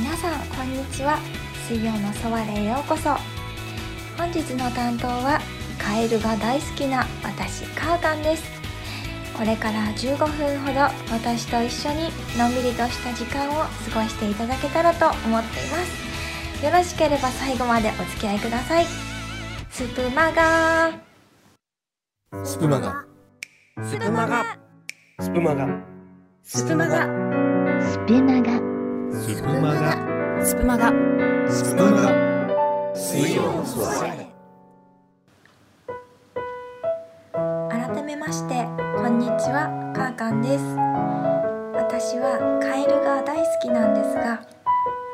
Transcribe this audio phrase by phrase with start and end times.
[0.00, 1.18] 皆さんこんにちは。
[1.68, 3.10] 水曜のソワレへようこそ。
[4.16, 5.38] 本日の担当は
[5.78, 8.44] カエルが大好きな私カーカンです。
[9.36, 10.80] これから15分ほど
[11.12, 12.08] 私と一緒に
[12.38, 13.56] のんびりとした時間を
[13.92, 16.64] 過ごしていただけたらと思っています。
[16.64, 18.86] よろしければ最後までお付き合いください。
[19.68, 20.92] スプマガ。
[22.42, 23.04] スプマガ。
[23.84, 24.58] スプマガ。
[25.20, 25.66] スプマガ。
[26.42, 27.30] スプマガ。
[27.82, 28.59] スペマガ
[29.12, 30.44] スプマガ。
[30.44, 30.92] スプマガ。
[31.50, 32.94] スプマガ。
[32.94, 34.30] 水曜の空
[37.70, 38.64] 改めまして
[38.96, 39.92] こんにちは。
[39.96, 40.64] カーカンです。
[41.74, 44.42] 私はカエルが大好きなんですが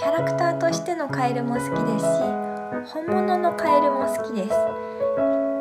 [0.00, 4.54] キャラクターとしてのカエルも好きですし本物のカエルも好きです。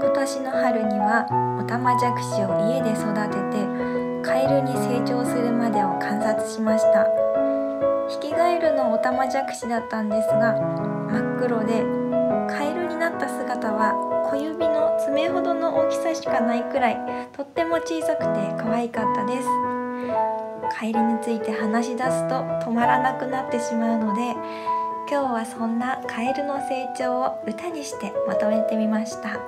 [0.00, 1.26] 今年の春には
[1.60, 3.66] オタマジャクシを家で育てて
[4.24, 7.21] カエルに成長するまでを観察しました
[8.08, 10.54] ヒキガエルのオタマジャクシだったんですが
[11.10, 11.82] 真っ黒で
[12.48, 13.94] カエルになった姿は
[14.30, 16.98] 小指の爪ほどの大きさしかないくらい
[17.32, 19.48] とっても小さくて可愛かったです。
[20.74, 24.32] カエルについて話し出すと止まらなくなってしまうので
[25.10, 29.38] 今日はそんなカエルの成長を歌にしてまとめてみました。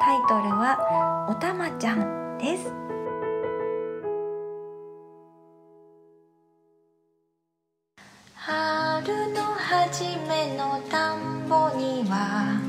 [0.00, 2.72] タイトルはおたまちゃんです。
[9.02, 12.60] 春の初めの田んぼには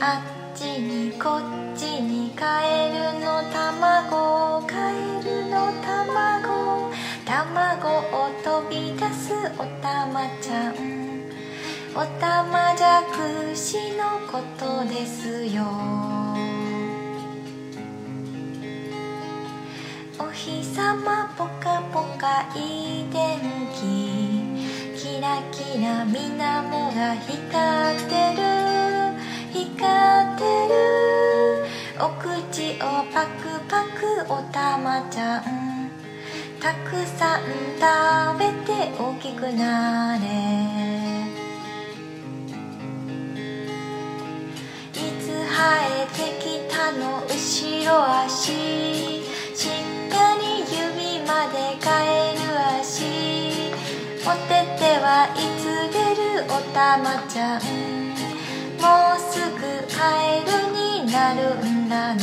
[0.00, 1.42] あっちにこっ
[1.74, 6.92] ちにカエルの卵カエルの卵
[7.24, 10.74] 卵を飛び出すおたまちゃん。
[11.96, 15.64] おたまじゃくしのことですよ。
[20.18, 23.40] お日さまぽかぽかいい天
[23.74, 24.31] 気。
[25.32, 28.44] ラキラ水面が光ってる。
[29.50, 29.64] 光
[30.34, 30.74] ってる。
[31.98, 32.84] お口を
[33.14, 35.42] パクパクおたまちゃん。
[36.60, 37.40] たくさん
[37.80, 37.88] 食
[38.38, 40.26] べて大きくなれ。
[44.92, 47.30] いつ生えてきたの後
[47.86, 47.90] ろ
[48.26, 48.52] 足。
[49.54, 49.72] しっ
[50.10, 52.38] かり指まで返る
[52.82, 53.72] 足。
[54.24, 54.61] おて
[55.26, 55.28] い
[55.60, 57.60] つ出るおたまちゃん。
[58.80, 59.60] もうすぐ
[59.96, 62.22] カエルになるんだね。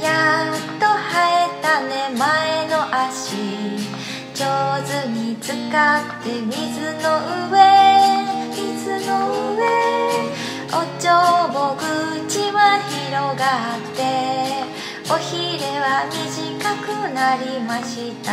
[0.00, 3.36] やっと生えたね前の足。
[4.34, 4.46] 上
[4.86, 5.56] 手に使っ
[6.22, 7.06] て水の
[7.50, 7.54] 上。
[8.54, 9.10] 水の
[9.56, 9.60] 上。
[10.68, 11.12] おちょ
[11.48, 13.42] ぼ口は広が
[13.76, 13.98] って。
[15.10, 16.27] おひれは短
[16.98, 18.28] くなりました。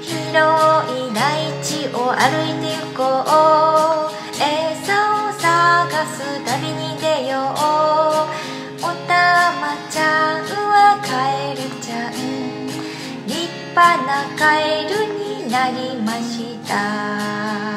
[0.00, 0.38] 広
[0.94, 3.00] い大地を歩いて行こ
[4.06, 4.14] う。
[4.40, 4.94] 餌
[5.26, 7.42] を探す旅に出よう。
[8.80, 10.02] おたまちゃ
[10.38, 12.12] んはカエルちゃん。
[13.26, 13.36] 立
[13.70, 14.08] 派な
[14.38, 17.67] カエルになりました。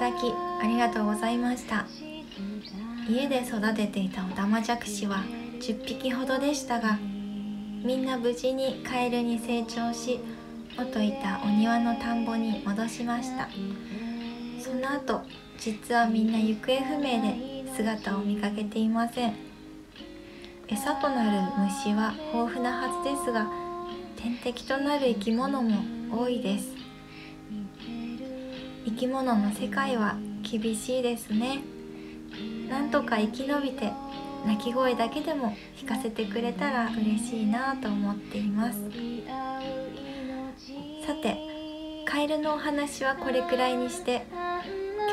[0.00, 1.86] だきありがとうございました。
[3.06, 5.18] 家で育てていたオタマジャクシは
[5.60, 6.98] 10匹ほどでしたが
[7.84, 10.20] みんな無事にカエルに成長し
[10.78, 13.48] 元いたお庭の田んぼに戻しました。
[14.58, 15.20] その後
[15.58, 19.34] 実はみんな行方不明で姿を見かけていません。
[20.68, 23.50] 餌となる虫は豊富なはずですが
[24.16, 26.79] 天敵となる生き物も多いです。
[28.84, 31.62] 生き物の世界は厳しいですね。
[32.68, 33.92] なんとか生き延びて
[34.46, 38.78] 鳴き声だけでも聞かせてくれたら嬉しいなと思っています。
[41.06, 41.36] さて
[42.06, 44.26] カエルのお話はこれくらいにして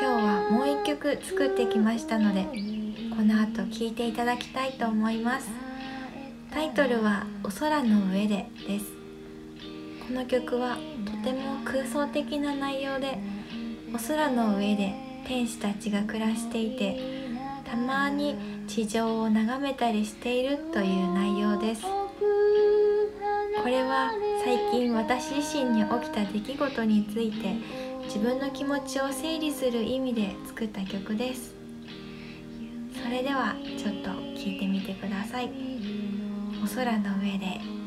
[0.00, 2.44] 日はもう一曲作ってきましたので
[3.16, 5.48] この後聴いていただきたいと思います。
[6.52, 8.86] タイトルは「お空の上で」です。
[10.06, 13.18] この曲はとても空想的な内容で
[13.94, 14.92] お空の上で
[15.26, 16.98] 天使たちが暮らしていて
[17.64, 18.36] たまに
[18.66, 21.82] 地上を眺めたりしているという内容です。
[21.82, 24.12] これは
[24.44, 27.56] 最近私自身に起きた出来事について
[28.04, 31.54] 自分の気持ちを整理する意味で作った曲です。
[33.02, 35.50] それではちょっと聴いてみてください。
[36.62, 37.77] お空の上で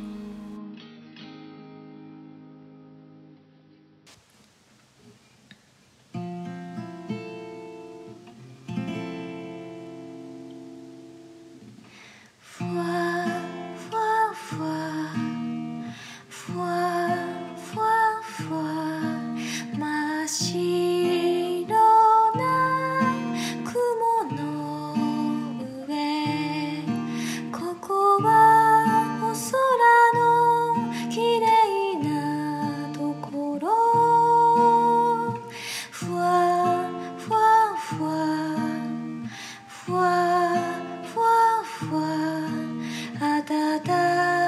[43.72, 44.41] ただ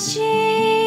[0.00, 0.79] 心。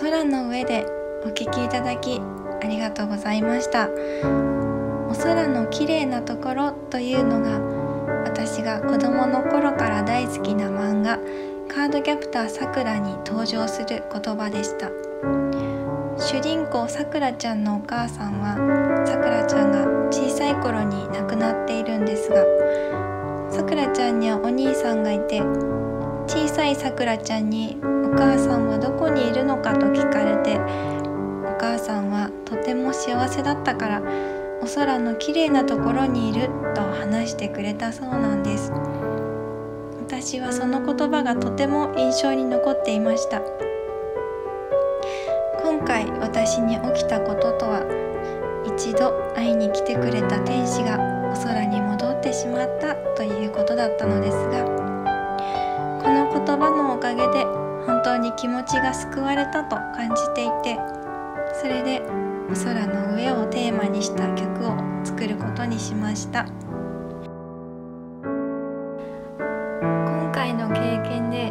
[0.00, 0.86] 空の上で
[1.24, 2.20] お聴きいただき
[2.62, 3.88] ありがとうございました。
[5.08, 7.58] お空の綺麗なところというのが
[8.24, 11.18] 私が子供の頃から大好きな漫画
[11.68, 14.90] カードキャプターさくらに登場する言葉でした。
[16.20, 18.56] 主人公さくらちゃんのお母さんは
[19.06, 22.44] さくらちゃんが小さい頃に亡くなっているんですが
[23.50, 25.40] さくらちゃんにはお兄さんがいて
[26.26, 27.80] 小さいさくらちゃんに
[28.18, 30.58] 母さんはどこにいるのか?」と聞かれて
[31.44, 34.02] お母さんはとても幸せだったから
[34.60, 38.72] お空の綺麗なところにいると話してくれたそうなんです
[40.00, 43.40] 私はその言葉がとても印象に残っていました
[45.62, 47.82] 今回私に起きたこととは
[48.66, 50.98] 一度会いに来てくれた天使が
[51.32, 54.64] お空に戻ってしまったということだったのですが
[56.02, 60.78] この言葉のおかげで本当に気持ちが救われたと感じていて
[61.58, 62.02] それで
[62.50, 66.44] お空の上をテーマにした曲を作ることにしました
[69.80, 71.48] 今回の経験で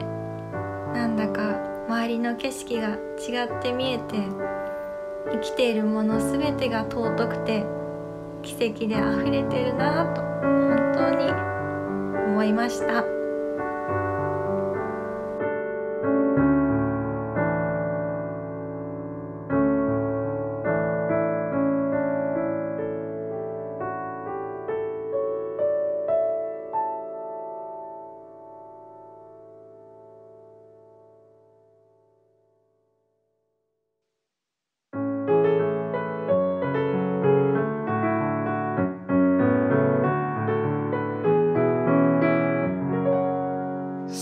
[0.93, 4.17] なんだか周りの景色が違って見えて
[5.31, 7.65] 生きているもの全てが尊くて
[8.43, 11.31] 奇跡で溢れてるなぁと本当に
[12.31, 13.16] 思いました。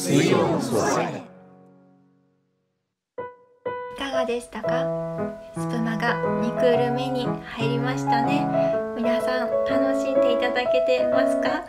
[0.05, 1.24] 水曜の空へ
[3.95, 4.85] いかがでしたか？
[5.57, 8.45] スプマが2クール目に入りましたね。
[8.95, 11.65] 皆さん楽しんでいただけてますか？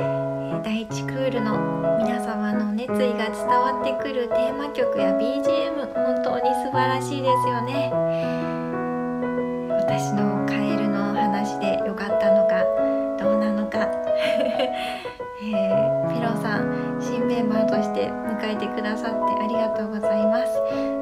[0.00, 1.56] え第1クールの
[1.98, 7.90] 皆様の熱意が伝わってくるテーマ曲や BGM 本当に素晴らしいですよね。
[9.80, 10.39] 私の
[18.50, 20.52] えてくださってありがとうございます。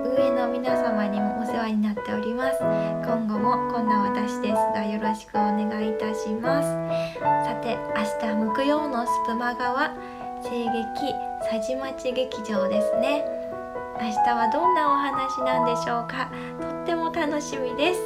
[0.05, 2.59] 運営の皆様にもお世話になっております。
[2.61, 6.69] 今後もこんな私ですがよろしくお願いいたします。
[7.45, 9.95] さて明日木曜のスプマガは
[10.43, 11.15] 声劇
[11.51, 13.25] 佐治町劇場ですね。
[14.01, 16.31] 明日はどんなお話なんでしょうか。
[16.61, 18.01] とっても楽しみです。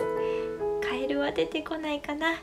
[0.88, 2.34] カエルは出てこないかな。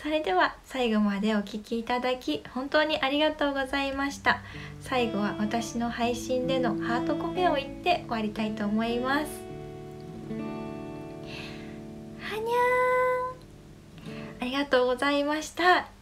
[0.00, 4.42] それでは最後までお聴きいただき本当にありがとうございました。
[4.80, 9.26] 最後は私の配信でのハートコメを言って終わりたいと思います。
[12.20, 14.42] はにゃーん。
[14.42, 15.97] ありがとうございました。